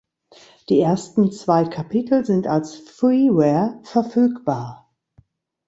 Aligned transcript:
Die 0.69 0.79
ersten 0.79 1.31
zwei 1.31 1.63
Kapitel 1.65 2.25
sind 2.25 2.47
als 2.47 2.73
'Freeware' 2.75 3.79
verfügbar. 3.83 4.91